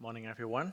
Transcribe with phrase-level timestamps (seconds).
[0.00, 0.72] Morning, everyone.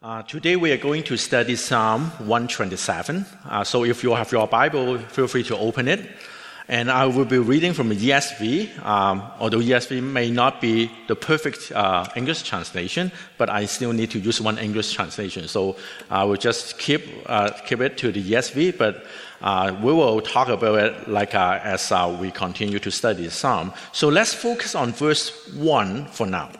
[0.00, 3.26] Uh, today we are going to study Psalm 127.
[3.44, 6.08] Uh, so if you have your Bible, feel free to open it.
[6.68, 11.72] And I will be reading from ESV, um, although ESV may not be the perfect
[11.72, 15.48] uh, English translation, but I still need to use one English translation.
[15.48, 15.74] So
[16.08, 19.04] I will just keep, uh, keep it to the ESV, but
[19.40, 23.72] uh, we will talk about it like uh, as we continue to study Psalm.
[23.90, 26.50] So let's focus on verse 1 for now.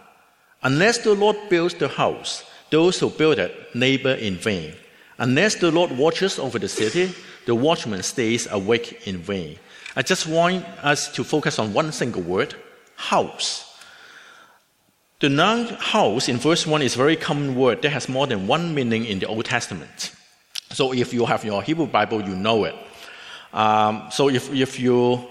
[0.62, 4.74] Unless the Lord builds the house, those who build it labor in vain.
[5.18, 7.12] Unless the Lord watches over the city,
[7.46, 9.58] the watchman stays awake in vain.
[9.94, 12.54] I just want us to focus on one single word
[12.96, 13.68] house.
[15.20, 18.46] The noun house in verse 1 is a very common word that has more than
[18.46, 20.12] one meaning in the Old Testament.
[20.70, 22.74] So if you have your Hebrew Bible, you know it.
[23.52, 25.22] Um, so if, if you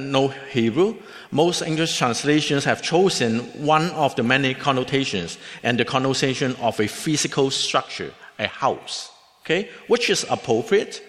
[0.00, 0.96] know Hebrew,
[1.30, 6.86] most English translations have chosen one of the many connotations and the connotation of a
[6.86, 9.10] physical structure, a house,
[9.42, 11.02] okay, which is appropriate.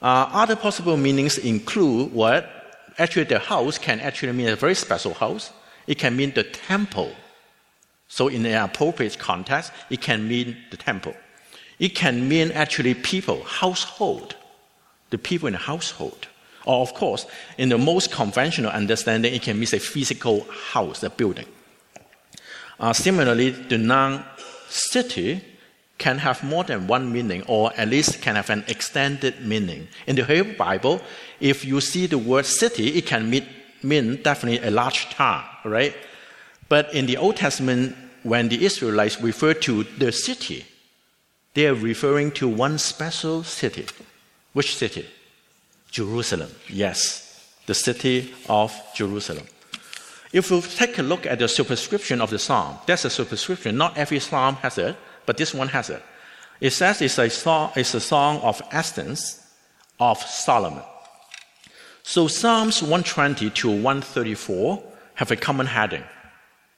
[0.00, 2.48] Uh, other possible meanings include what?
[2.98, 5.52] Actually, the house can actually mean a very special house.
[5.86, 7.12] It can mean the temple.
[8.08, 11.14] So, in an appropriate context, it can mean the temple.
[11.78, 14.36] It can mean actually people, household,
[15.10, 16.28] the people in the household.
[16.64, 17.26] Or, of course,
[17.58, 21.46] in the most conventional understanding, it can mean a physical house, a building.
[22.78, 24.24] Uh, similarly, the noun
[24.68, 25.42] city
[25.98, 29.86] can have more than one meaning, or at least can have an extended meaning.
[30.06, 31.00] In the Hebrew Bible,
[31.38, 33.46] if you see the word city, it can mean,
[33.82, 35.94] mean definitely a large town, right?
[36.68, 40.64] But in the Old Testament, when the Israelites refer to the city,
[41.54, 43.86] they are referring to one special city.
[44.54, 45.06] Which city?
[45.92, 46.50] Jerusalem.
[46.68, 49.46] Yes, the city of Jerusalem.
[50.32, 53.76] If we take a look at the superscription of the psalm, that's a superscription.
[53.76, 56.02] Not every psalm has it, but this one has it.
[56.60, 59.46] It says it's a song, it's a song of ascents
[60.00, 60.82] of Solomon.
[62.02, 64.82] So Psalms 120 to 134
[65.14, 66.02] have a common heading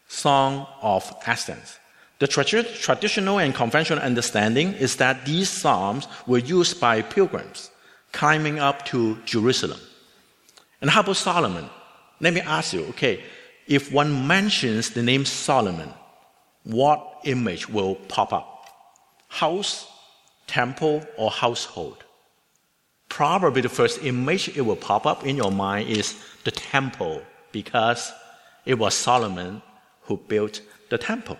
[0.09, 1.79] Song of Ascents.
[2.19, 7.71] The tra- traditional and conventional understanding is that these psalms were used by pilgrims
[8.15, 9.81] climbing up to Jerusalem.
[10.81, 11.69] And how about Solomon?
[12.21, 13.23] Let me ask you, okay,
[13.67, 15.91] if one mentions the name Solomon,
[16.63, 18.49] what image will pop up?
[19.29, 19.87] House,
[20.47, 22.05] temple, or household?
[23.09, 26.15] Probably the first image it will pop up in your mind is
[26.45, 27.21] the temple
[27.51, 28.13] because
[28.65, 29.61] it was Solomon
[30.03, 31.37] who built the temple.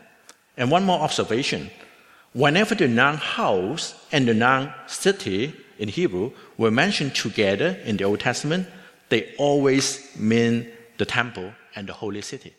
[0.57, 1.71] And one more observation
[2.33, 8.05] whenever the noun house and the noun city in Hebrew were mentioned together in the
[8.05, 8.67] Old Testament,
[9.09, 12.55] they always mean the temple and the holy city.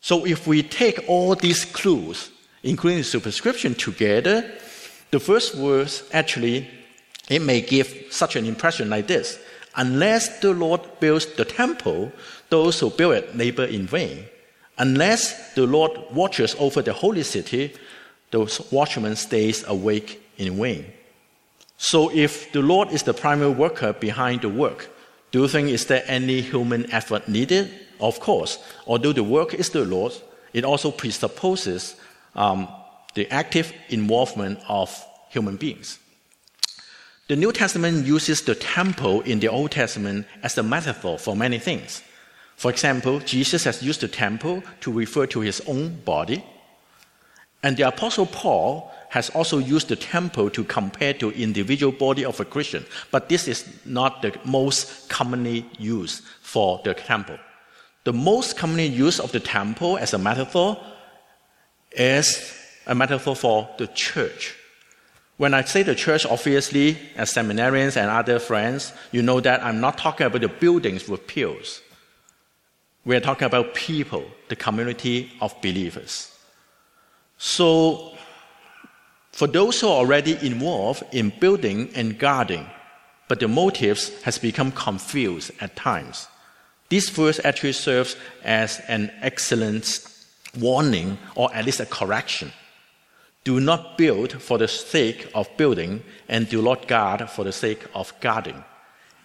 [0.00, 2.30] So if we take all these clues,
[2.62, 4.50] including the superscription together,
[5.10, 6.68] the first verse actually
[7.28, 9.38] it may give such an impression like this.
[9.76, 12.12] Unless the Lord builds the temple,
[12.50, 14.24] those who build it labor in vain.
[14.78, 17.72] Unless the Lord watches over the holy city,
[18.32, 20.86] the watchman stays awake in vain.
[21.82, 24.88] So, if the Lord is the primary worker behind the work,
[25.32, 27.72] do you think is there any human effort needed?
[27.98, 28.60] Of course.
[28.86, 30.22] Although the work is the Lord's,
[30.52, 31.96] it also presupposes
[32.36, 32.68] um,
[33.14, 34.96] the active involvement of
[35.28, 35.98] human beings.
[37.26, 41.58] The New Testament uses the temple in the Old Testament as a metaphor for many
[41.58, 42.00] things.
[42.54, 46.44] For example, Jesus has used the temple to refer to his own body.
[47.64, 52.40] And the Apostle Paul has also used the temple to compare to individual body of
[52.40, 57.36] a Christian, but this is not the most commonly used for the temple.
[58.04, 60.78] The most commonly used of the temple as a metaphor
[61.90, 62.56] is
[62.86, 64.56] a metaphor for the church.
[65.36, 69.78] When I say the church, obviously, as seminarians and other friends, you know that I'm
[69.78, 71.82] not talking about the buildings with pews.
[73.04, 76.32] We're talking about people, the community of believers.
[77.36, 78.11] So
[79.32, 82.66] for those who are already involved in building and guarding,
[83.28, 86.28] but the motives has become confused at times.
[86.90, 90.06] This verse actually serves as an excellent
[90.58, 92.52] warning or at least a correction.
[93.44, 97.82] Do not build for the sake of building and do not guard for the sake
[97.94, 98.62] of guarding.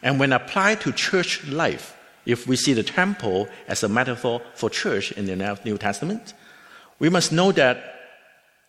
[0.01, 4.69] And when applied to church life, if we see the temple as a metaphor for
[4.69, 6.33] church in the New Testament,
[6.99, 7.96] we must know that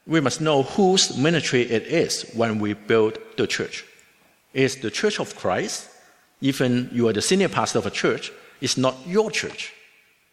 [0.09, 3.85] we must know whose ministry it is when we build the church.
[4.55, 5.89] Is the church of Christ,
[6.41, 9.75] even you are the senior pastor of a church, it's not your church,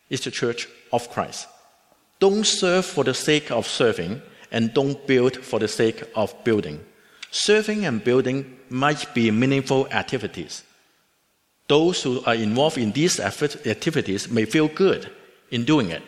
[0.10, 1.48] it's the church of Christ.
[2.20, 6.80] Don't serve for the sake of serving, and don't build for the sake of building.
[7.32, 10.64] Serving and building might be meaningful activities.
[11.68, 15.12] Those who are involved in these activities may feel good
[15.52, 16.04] in doing it.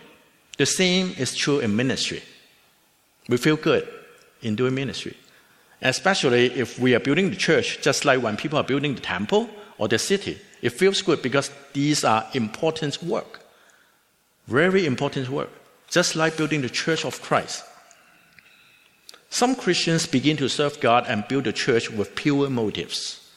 [0.57, 2.23] The same is true in ministry.
[3.27, 3.87] We feel good
[4.41, 5.17] in doing ministry,
[5.81, 9.49] especially if we are building the church, just like when people are building the temple
[9.77, 10.39] or the city.
[10.61, 13.41] It feels good because these are important work,
[14.47, 15.49] very important work,
[15.89, 17.63] just like building the church of Christ.
[19.29, 23.29] Some Christians begin to serve God and build the church with pure motives.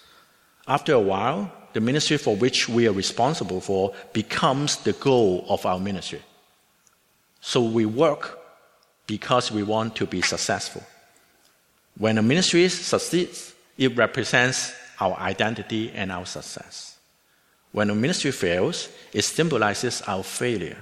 [0.68, 5.66] After a while, the ministry for which we are responsible for becomes the goal of
[5.66, 6.22] our ministry.
[7.40, 8.39] So we work
[9.10, 10.84] because we want to be successful.
[11.98, 16.96] When a ministry succeeds, it represents our identity and our success.
[17.72, 20.78] When a ministry fails, it symbolizes our failure.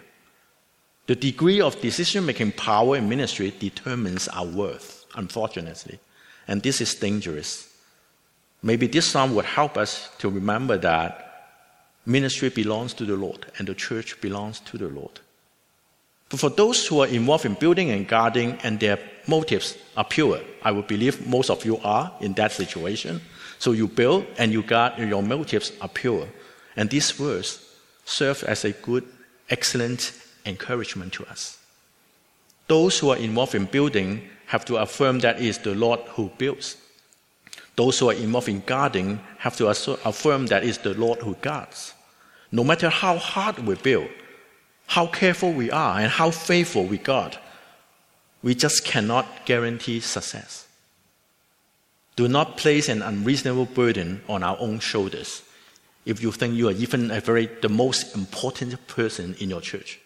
[1.07, 5.99] The degree of decision making power in ministry determines our worth, unfortunately.
[6.47, 7.73] And this is dangerous.
[8.63, 11.65] Maybe this psalm would help us to remember that
[12.05, 15.21] ministry belongs to the Lord and the church belongs to the Lord.
[16.29, 20.41] But for those who are involved in building and guarding and their motives are pure,
[20.63, 23.21] I would believe most of you are in that situation.
[23.59, 26.29] So you build and you guard, and your motives are pure.
[26.77, 29.05] And these verse serve as a good,
[29.51, 30.13] excellent
[30.45, 31.59] encouragement to us.
[32.69, 36.31] Those who are involved in building have to affirm that it is the Lord who
[36.39, 36.77] builds.
[37.77, 41.35] Those who are involved in guarding have to affirm that it is the Lord who
[41.41, 41.95] guards.
[42.53, 44.09] No matter how hard we build,
[44.88, 47.37] how careful we are, and how faithful we guard,
[48.43, 50.67] we just cannot guarantee success.
[52.17, 55.43] Do not place an unreasonable burden on our own shoulders
[56.06, 60.00] if you think you are even a very the most important person in your church.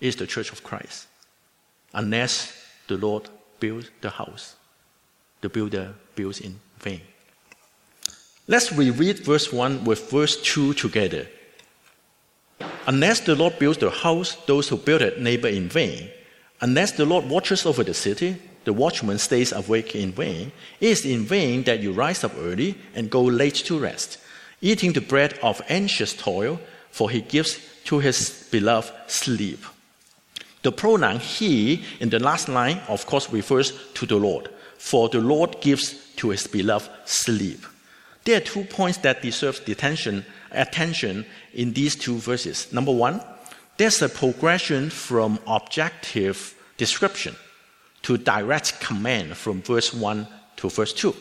[0.00, 1.06] It is the church of Christ.
[1.92, 2.52] Unless
[2.88, 3.28] the Lord
[3.60, 4.56] builds the house,
[5.42, 7.02] the builder builds in vain.
[8.48, 11.26] Let's reread verse 1 with verse 2 together.
[12.86, 16.08] Unless the Lord builds the house, those who build it labor in vain.
[16.60, 20.52] Unless the Lord watches over the city, the watchman stays awake in vain.
[20.80, 24.18] It is in vain that you rise up early and go late to rest,
[24.60, 26.60] eating the bread of anxious toil,
[26.90, 29.62] for he gives to his beloved sleep.
[30.62, 34.48] The pronoun he in the last line, of course, refers to the Lord,
[34.78, 37.64] for the Lord gives to his beloved sleep.
[38.24, 40.24] There are two points that deserve attention,
[40.56, 42.72] attention in these two verses.
[42.72, 43.20] Number one,
[43.76, 47.36] there's a progression from objective description
[48.02, 50.26] to direct command from verse 1
[50.56, 51.14] to verse 2.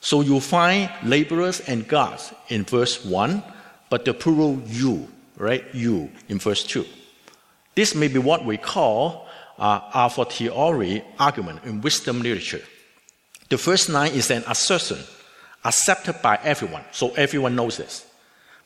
[0.00, 3.42] So you find laborers and guards in verse 1,
[3.90, 5.64] but the plural you, right?
[5.74, 6.84] You in verse 2.
[7.74, 9.26] This may be what we call
[9.58, 12.62] uh, a fortiori argument in wisdom literature.
[13.48, 14.98] The first line is an assertion
[15.64, 18.07] accepted by everyone, so everyone knows this.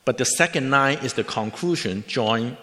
[0.05, 2.57] But the second line is the conclusion drawn,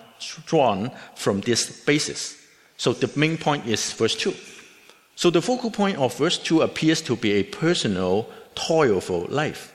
[0.47, 2.37] drawn from this basis.
[2.77, 4.35] So the main point is verse 2.
[5.17, 9.75] So the focal point of verse 2 appears to be a personal, toilful life.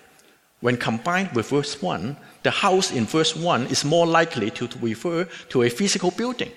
[0.62, 5.26] When combined with verse 1, the house in verse 1 is more likely to refer
[5.50, 6.52] to a physical building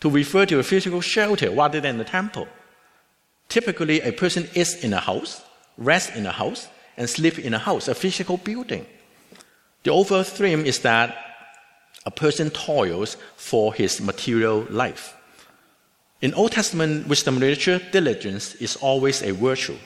[0.00, 2.46] to refer to a physical shelter rather than the temple.
[3.48, 5.42] Typically, a person is in a house,
[5.78, 8.86] rests in a house, and sleeps in a house, a physical building.
[9.86, 11.16] The overall theme is that
[12.04, 15.14] a person toils for his material life.
[16.20, 19.78] In Old Testament wisdom literature, diligence is always a virtue.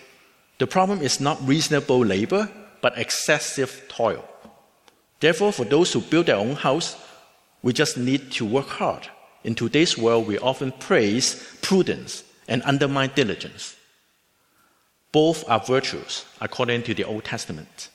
[0.57, 2.49] The problem is not reasonable labor,
[2.81, 4.25] but excessive toil.
[5.21, 6.97] Therefore, for those who build their own house,
[7.63, 9.07] we just need to work hard
[9.45, 13.77] in today's world, we often praise prudence and undermine diligence.
[15.13, 17.91] Both are virtues according to the Old Testament.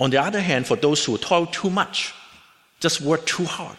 [0.00, 2.14] On the other hand, for those who toil too much,
[2.80, 3.78] just work too hard,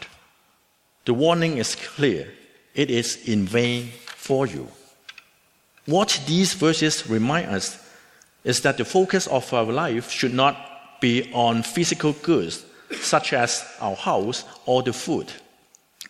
[1.05, 2.31] the warning is clear
[2.75, 4.67] it is in vain for you.
[5.85, 7.79] What these verses remind us
[8.43, 12.65] is that the focus of our life should not be on physical goods
[13.01, 15.31] such as our house or the food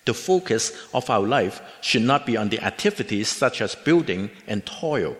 [0.09, 4.65] the focus of our life should not be on the activities such as building and
[4.65, 5.15] toil.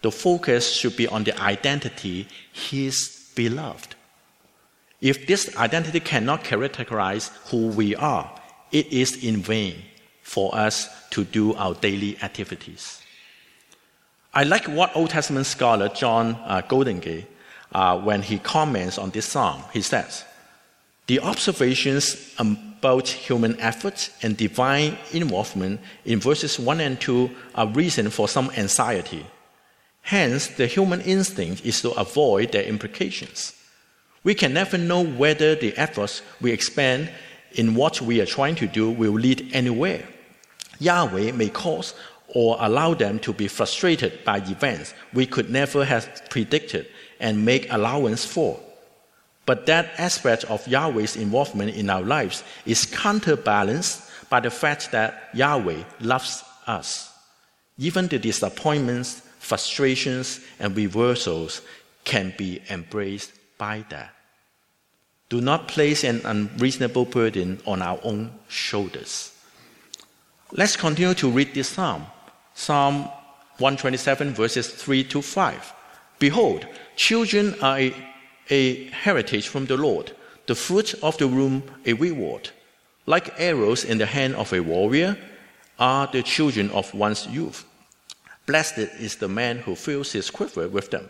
[0.00, 3.94] The focus should be on the identity, His beloved.
[5.02, 8.32] If this identity cannot characterize who we are,
[8.70, 9.74] it is in vain
[10.22, 13.02] for us to do our daily activities.
[14.32, 17.26] I like what Old Testament scholar John uh, Goldingay,
[17.72, 20.24] uh, when he comments on this psalm, he says,
[21.08, 28.08] The observations about human effort and divine involvement in verses 1 and 2 are reason
[28.08, 29.26] for some anxiety.
[30.02, 33.54] Hence, the human instinct is to avoid their implications.
[34.24, 37.10] We can never know whether the efforts we expend
[37.52, 40.06] in what we are trying to do will lead anywhere.
[40.78, 41.94] Yahweh may cause
[42.28, 46.86] or allow them to be frustrated by events we could never have predicted
[47.20, 48.58] and make allowance for.
[49.44, 55.30] But that aspect of Yahweh's involvement in our lives is counterbalanced by the fact that
[55.34, 57.12] Yahweh loves us.
[57.76, 61.60] Even the disappointments, frustrations, and reversals
[62.04, 63.32] can be embraced
[63.62, 64.10] by that.
[65.28, 69.12] Do not place an unreasonable burden on our own shoulders.
[70.50, 72.02] Let's continue to read this psalm.
[72.54, 72.94] Psalm
[73.58, 75.74] 127, verses 3 to 5.
[76.18, 76.66] Behold,
[76.96, 77.94] children are a,
[78.50, 80.10] a heritage from the Lord,
[80.48, 82.50] the fruit of the womb a reward.
[83.06, 85.16] Like arrows in the hand of a warrior
[85.78, 87.64] are the children of one's youth.
[88.44, 91.08] Blessed is the man who fills his quiver with them.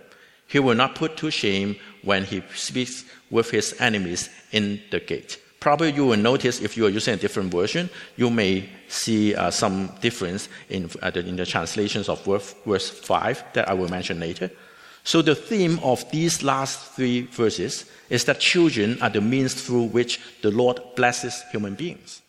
[0.52, 5.38] He will not put to shame when he speaks with his enemies in the gate.
[5.60, 9.50] Probably you will notice if you are using a different version, you may see uh,
[9.50, 13.88] some difference in, uh, the, in the translations of verse, verse 5 that I will
[13.88, 14.50] mention later.
[15.04, 19.84] So the theme of these last three verses is that children are the means through
[19.84, 22.22] which the Lord blesses human beings.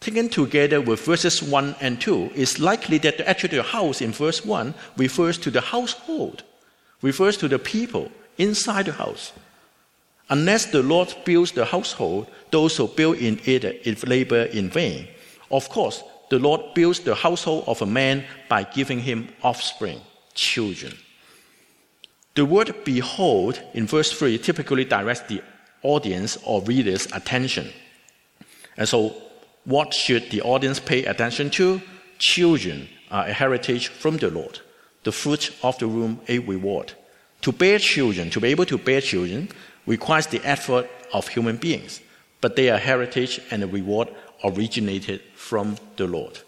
[0.00, 4.74] Taken together with verses 1 and 2, it's likely that the house in verse 1
[4.96, 6.44] refers to the household,
[7.02, 9.32] refers to the people inside the house.
[10.30, 15.08] Unless the Lord builds the household, those who build in it labor in vain.
[15.50, 20.00] Of course, the Lord builds the household of a man by giving him offspring,
[20.34, 20.94] children.
[22.36, 25.42] The word behold in verse 3 typically directs the
[25.82, 27.68] audience or reader's attention.
[28.76, 29.14] And so,
[29.64, 31.82] what should the audience pay attention to?
[32.18, 34.60] Children are a heritage from the Lord,
[35.02, 36.94] the fruit of the womb, a reward.
[37.42, 39.48] To bear children, to be able to bear children,
[39.86, 42.00] requires the effort of human beings,
[42.40, 44.08] but they are heritage and a reward
[44.44, 46.38] originated from the Lord.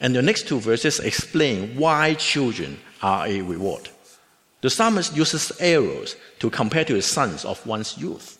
[0.00, 3.88] And the next two verses explain why children are a reward.
[4.60, 8.38] The psalmist uses arrows to compare to the sons of one's youth.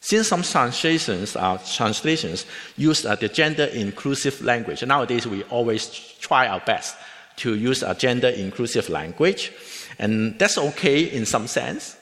[0.00, 2.44] Since some translations, uh, translations
[2.76, 5.88] use the gender inclusive language, nowadays we always
[6.20, 6.96] try our best
[7.36, 9.52] to use a gender inclusive language,
[9.98, 11.96] and that's okay in some sense.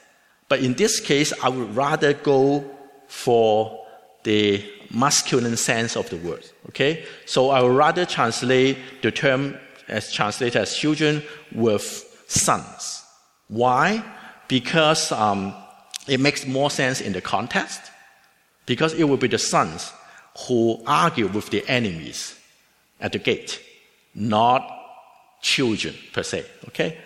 [0.49, 2.65] But in this case, I would rather go
[3.07, 3.87] for
[4.25, 6.45] the masculine sense of the word.
[6.69, 7.05] Okay?
[7.27, 9.59] So I would rather translate the term
[9.89, 11.23] as translated as children
[11.53, 13.05] with sons.
[13.49, 14.05] Why?
[14.49, 15.55] Because um,
[16.07, 17.81] it makes more sense in the context.
[18.67, 19.93] Because it will be the sons
[20.47, 22.39] who argue with the enemies
[23.01, 23.61] at the gate,
[24.15, 24.63] not
[25.43, 26.45] children per se.
[26.69, 26.99] Okay?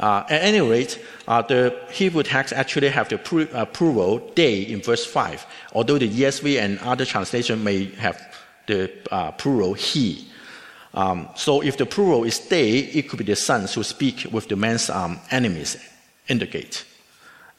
[0.00, 0.98] Uh, at any rate,
[1.28, 6.08] uh, the Hebrew text actually have the uh, plural they in verse 5, although the
[6.08, 8.20] ESV and other translation may have
[8.66, 10.26] the uh, plural he.
[10.94, 14.48] Um, so if the plural is they, it could be the sons who speak with
[14.48, 15.76] the man's um, enemies
[16.26, 16.84] in the gate.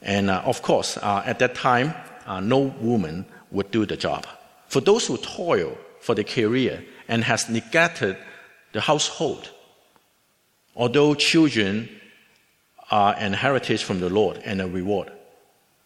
[0.02, 1.94] And uh, of course, uh, at that time,
[2.42, 4.26] no woman would do the job.
[4.68, 8.16] For those who toil for the career and has neglected
[8.72, 9.50] the household,
[10.74, 11.88] although children
[12.90, 15.10] are an heritage from the Lord and a reward.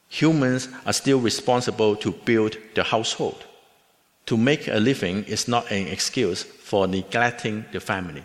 [0.09, 3.47] Humans are still responsible to build the household.
[4.27, 8.25] To make a living is not an excuse for neglecting the family.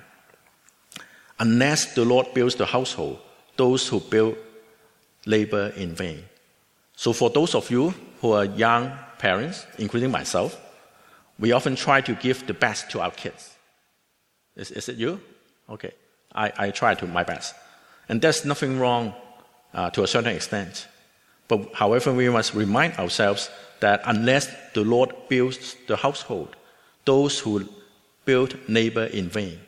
[1.39, 3.19] Unless the Lord builds the household,
[3.55, 4.35] those who build
[5.25, 6.23] labor in vain.
[6.95, 10.59] So, for those of you who are young parents, including myself,
[11.39, 13.55] we often try to give the best to our kids.
[14.55, 15.19] Is, is it you?
[15.69, 15.91] Okay.
[16.33, 17.55] I, I try to my best.
[18.09, 19.13] And there's nothing wrong
[19.73, 20.87] uh, to a certain extent.
[21.47, 26.55] But however, we must remind ourselves that unless the Lord builds the household,
[27.05, 27.67] those who
[28.25, 29.59] build labor in vain.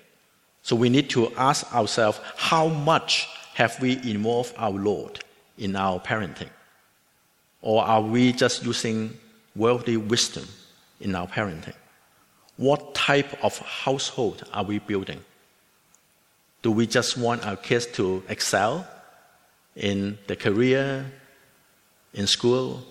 [0.64, 5.20] So we need to ask ourselves how much have we involved our Lord
[5.58, 6.50] in our parenting?
[7.62, 9.18] Or are we just using
[9.56, 10.48] worldly wisdom
[11.00, 11.76] in our parenting?
[12.58, 15.24] What type of household are we building?
[16.62, 18.88] Do we just want our kids to excel
[19.76, 21.06] in their career,
[22.14, 22.84] in school,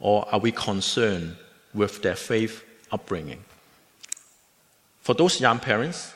[0.00, 1.36] or are we concerned
[1.74, 3.44] with their faith upbringing?
[5.02, 6.14] For those young parents,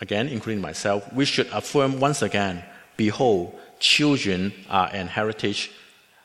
[0.00, 2.64] again, including myself, we should affirm once again
[2.96, 5.70] behold, children are an heritage,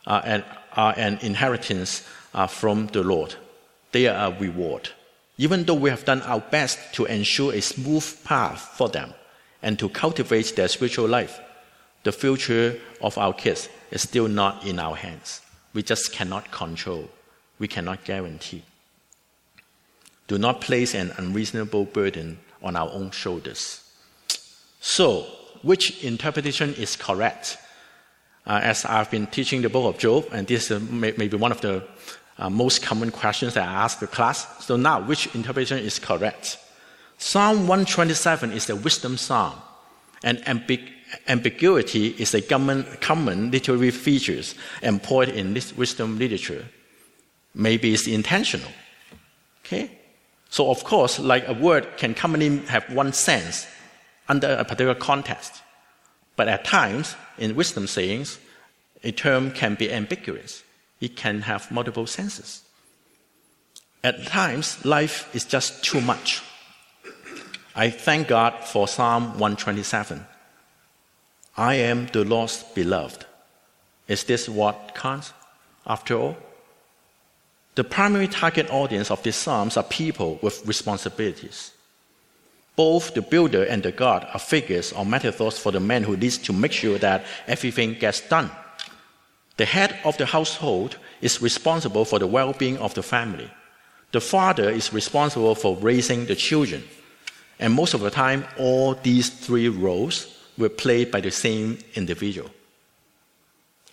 [0.07, 0.23] are
[0.97, 3.35] an inheritance uh, from the Lord.
[3.91, 4.89] They are a reward.
[5.37, 9.13] Even though we have done our best to ensure a smooth path for them
[9.61, 11.39] and to cultivate their spiritual life,
[12.03, 15.41] the future of our kids is still not in our hands.
[15.73, 17.09] We just cannot control.
[17.59, 18.63] We cannot guarantee.
[20.27, 23.83] Do not place an unreasonable burden on our own shoulders.
[24.79, 25.27] So,
[25.61, 27.57] which interpretation is correct?
[28.47, 31.51] Uh, as I've been teaching the book of Job, and this is may, maybe one
[31.51, 31.83] of the
[32.39, 34.65] uh, most common questions that I ask the class.
[34.65, 36.57] So now, which interpretation is correct?
[37.21, 39.53] Psalm 127 is a wisdom psalm,
[40.23, 40.89] and ambig-
[41.27, 44.41] ambiguity is a common, common literary feature
[44.81, 46.65] employed in this wisdom literature.
[47.53, 48.71] Maybe it's intentional.
[49.63, 49.91] Okay?
[50.49, 53.67] So, of course, like a word can commonly have one sense
[54.27, 55.61] under a particular context.
[56.35, 58.39] But at times, in wisdom sayings,
[59.03, 60.63] a term can be ambiguous.
[60.99, 62.63] It can have multiple senses.
[64.03, 66.41] At times, life is just too much.
[67.75, 70.25] I thank God for Psalm 127.
[71.55, 73.25] I am the Lord's beloved.
[74.07, 75.33] Is this what counts
[75.87, 76.37] after all?
[77.75, 81.71] The primary target audience of these Psalms are people with responsibilities.
[82.75, 86.37] Both the builder and the God are figures or metaphors for the man who needs
[86.39, 88.51] to make sure that everything gets done.
[89.55, 93.49] The head of the household is responsible for the well being of the family.
[94.11, 96.83] The father is responsible for raising the children.
[97.61, 102.49] And most of the time, all these three roles were played by the same individual.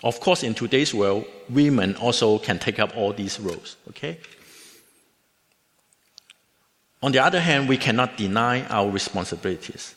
[0.02, 4.18] Of course, in today's world, women also can take up all these roles, okay?
[7.02, 9.94] On the other hand, we cannot deny our responsibilities.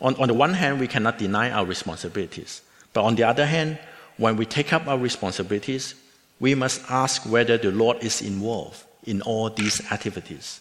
[0.00, 2.62] On, on the one hand, we cannot deny our responsibilities.
[2.92, 3.78] But on the other hand,
[4.16, 5.94] when we take up our responsibilities,
[6.40, 10.60] we must ask whether the Lord is involved in all these activities.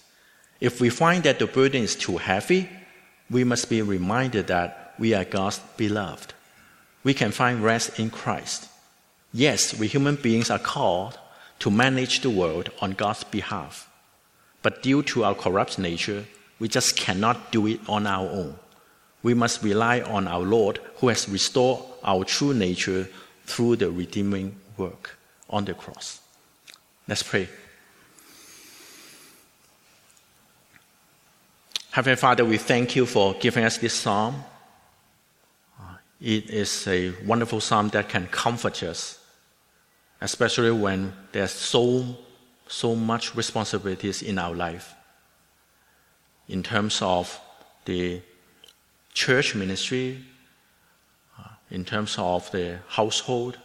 [0.62, 2.70] If we find that the burden is too heavy,
[3.32, 6.34] we must be reminded that we are God's beloved.
[7.04, 8.70] We can find rest in Christ.
[9.34, 11.18] Yes, we human beings are called
[11.60, 13.90] to manage the world on God's behalf.
[14.62, 16.26] But due to our corrupt nature,
[16.60, 18.56] we just cannot do it on our own.
[19.24, 23.08] We must rely on our Lord who has restored our true nature
[23.46, 25.18] through the redeeming work
[25.50, 26.22] on the cross.
[27.08, 27.50] Let's pray.
[31.92, 34.46] Heavenly Father, we thank you for giving us this psalm.
[36.22, 39.20] It is a wonderful psalm that can comfort us,
[40.22, 42.16] especially when there's so
[42.70, 44.96] so much responsibilities in our life
[46.48, 47.38] in terms of
[47.84, 48.22] the
[49.14, 50.24] church ministry,
[51.38, 53.58] uh, in terms of the household,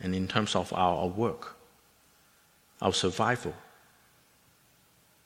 [0.00, 1.54] and in terms of our, work,
[2.80, 3.54] our survival.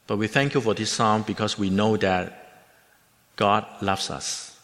[0.07, 2.65] But we thank you for this psalm because we know that
[3.37, 4.59] God loves us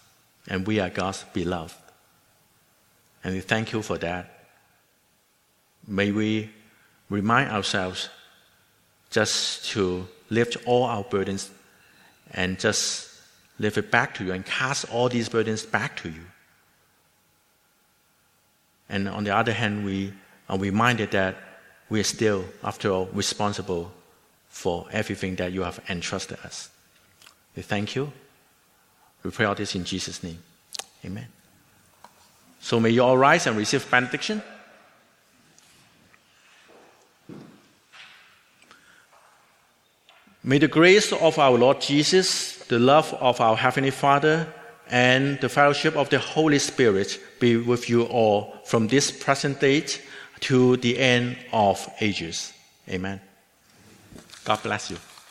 [0.49, 1.75] and we are God's beloved.
[3.25, 4.47] And we thank you for that.
[5.87, 6.51] May we
[7.09, 8.09] remind ourselves
[9.11, 11.51] just to lift all our burdens
[12.33, 13.11] and just
[13.59, 16.23] lift it back to you and cast all these burdens back to you.
[18.89, 20.13] And on the other hand, we
[20.49, 21.37] are reminded that
[21.89, 23.93] we are still, after all, responsible
[24.53, 26.69] for everything that you have entrusted us.
[27.57, 28.13] We thank you.
[29.25, 30.39] We pray all this in Jesus' name.
[31.05, 31.27] Amen.
[32.61, 34.43] So may you all rise and receive benediction.
[40.45, 44.47] May the grace of our Lord Jesus, the love of our Heavenly Father,
[44.91, 50.03] and the fellowship of the Holy Spirit be with you all from this present date
[50.41, 52.53] to the end of ages.
[52.89, 53.21] Amen.
[54.45, 55.12] God bless you.